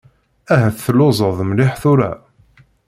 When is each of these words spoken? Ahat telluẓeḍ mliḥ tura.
Ahat 0.53 0.77
telluẓeḍ 0.85 1.37
mliḥ 1.49 1.73
tura. 1.81 2.11